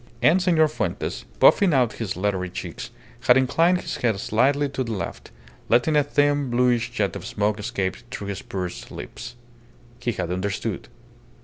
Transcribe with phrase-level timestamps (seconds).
[0.23, 4.93] And Senor Fuentes, puffing out his leathery cheeks, had inclined his head slightly to the
[4.93, 5.29] left,
[5.69, 9.35] letting a thin, bluish jet of smoke escape through his pursed lips.
[9.99, 10.87] He had understood.